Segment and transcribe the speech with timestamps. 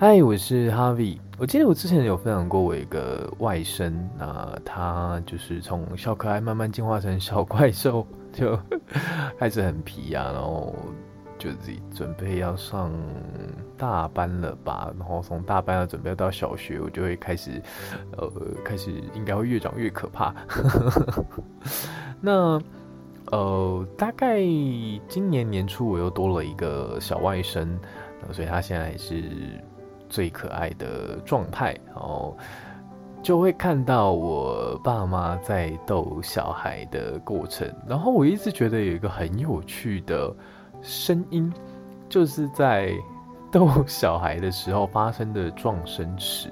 [0.00, 1.18] 嗨，我是 Harvie。
[1.38, 8.56] 我记得我之前有分享过我一个外甥，那他就是从小可爱慢慢进化成小怪兽，就
[9.40, 10.72] 开始很皮啊，然后
[11.36, 12.92] 就自己准备要上
[13.76, 17.60] 大班了吧，然后从大班要准备到小学，我就会开始，
[18.16, 18.30] 呃，
[18.64, 20.32] 开始应该会越长越可怕。
[22.22, 22.56] 那
[23.32, 24.38] 呃，大概
[25.08, 27.66] 今年年初我又多了一个小外甥，
[28.30, 29.24] 所以他现在是。
[30.08, 32.36] 最可爱的状态，然后
[33.22, 37.68] 就会看到我爸妈在逗小孩的过程。
[37.86, 40.34] 然后我一直觉得有一个很有趣的
[40.82, 41.52] 声音，
[42.08, 42.92] 就是在
[43.50, 46.48] 逗小孩的时候发生的撞声词，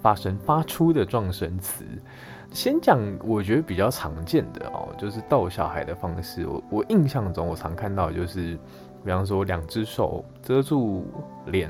[0.00, 1.84] 发生发出的撞声词。
[2.50, 6.46] 先讲我觉得比较常见的哦，就是逗小孩的方式。
[6.46, 8.56] 我我印象中我常看到就是，
[9.04, 11.04] 比方说两只手遮住
[11.46, 11.68] 脸。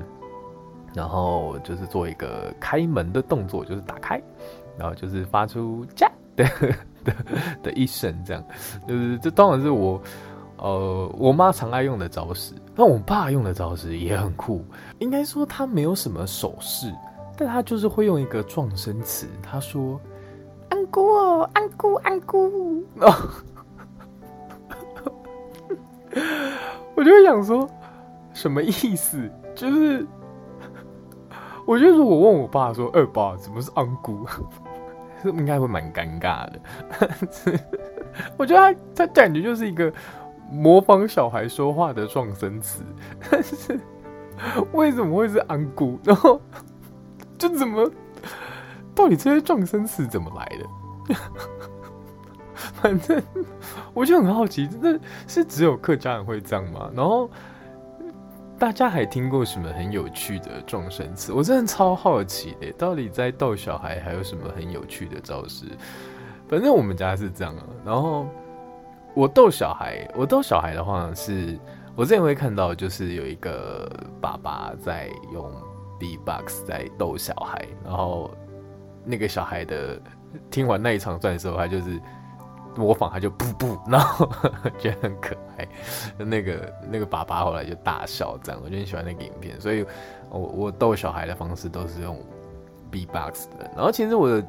[0.94, 4.22] 然后就是做一个开门的动作，就是打开，
[4.78, 6.44] 然后就是发出“家”的
[7.02, 7.12] 的
[7.64, 8.44] 的一声，这样，
[8.86, 10.00] 就是这当然是我，
[10.58, 12.54] 呃，我妈常爱用的招式。
[12.76, 14.64] 那我爸用的招式也很酷，
[15.00, 16.94] 应该说他没有什么手势，
[17.36, 20.00] 但他就是会用一个撞声词，他说
[20.70, 22.84] ：“安姑哦，安姑，安姑。
[26.94, 27.68] ”我就会想说，
[28.32, 29.28] 什么意思？
[29.56, 30.06] 就是。
[31.66, 34.26] 我觉得如果问我爸说：“二爸，怎么是安姑？”
[35.24, 36.60] 应该会蛮尴尬的。
[38.36, 39.90] 我觉得他他感觉就是一个
[40.50, 42.82] 模仿小孩说话的状声词，
[43.30, 43.80] 但 是
[44.72, 45.98] 为什么会是安姑？
[46.04, 46.38] 然后
[47.38, 47.90] 就怎么
[48.94, 51.16] 到底这些状声词怎么来的？
[52.74, 53.22] 反正
[53.94, 56.90] 我就很好奇，那是只有客家人会这样吗？
[56.94, 57.30] 然后。
[58.64, 61.34] 大家还听过什么很有趣的撞声词？
[61.34, 65.66] 我真的超好奇的，到底在逗小孩还有什么很有趣的招式？
[66.48, 67.62] 反正我们家是这样啊。
[67.84, 68.26] 然后
[69.12, 71.58] 我逗小孩，我逗小孩的话是，
[71.94, 73.86] 我之前会看到，就是有一个
[74.18, 75.52] 爸爸在用
[76.00, 78.30] B-box 在逗小孩，然后
[79.04, 80.00] 那个小孩的
[80.50, 82.00] 听完那一场段的时候，他就是。
[82.76, 84.28] 模仿他就噗噗， 然后
[84.78, 85.68] 觉得很可爱。
[86.18, 89.60] 那个那个爸爸后来就大笑，这样我就很喜欢那个影片。
[89.60, 89.84] 所以
[90.30, 92.18] 我我逗小孩的方式都是用
[92.90, 93.70] B-box 的。
[93.76, 94.42] 然后其实我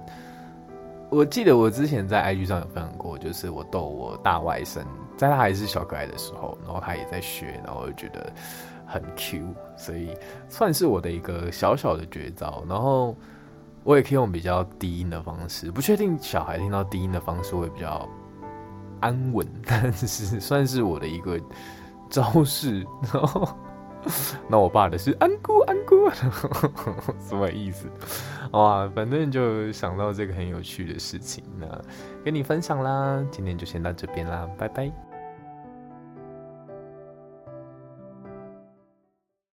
[1.09, 4.83] 我记得我之前在 IG 上有分享过，就是我逗我大外甥，
[5.17, 8.31] 在他还是小可爱的时候，然后他也在学，然后我就觉得
[8.85, 9.43] 很 Q，
[9.77, 10.17] 所以
[10.49, 12.63] 算是我的一个小小的绝招。
[12.67, 13.15] 然后。
[13.85, 18.09] 我也可以用比较低音的方式，不确定小孩听到低音的方式会比较
[18.99, 21.39] 安稳，但是算是我的一个
[22.09, 22.85] 招式。
[23.13, 23.47] 然后，
[24.47, 26.09] 那我爸的是安姑安姑，
[27.29, 27.87] 什么意思？
[28.53, 31.67] 哇，反正就想到这个很有趣的事情，那
[32.23, 33.23] 跟你分享啦。
[33.29, 34.91] 今天就先到这边啦，拜拜。